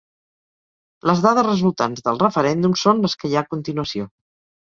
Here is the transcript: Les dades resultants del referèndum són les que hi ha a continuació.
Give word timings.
Les 1.09 1.19
dades 1.25 1.45
resultants 1.47 2.05
del 2.07 2.17
referèndum 2.23 2.73
són 2.85 3.05
les 3.05 3.15
que 3.25 3.31
hi 3.31 3.37
ha 3.37 3.45
a 3.47 3.49
continuació. 3.53 4.09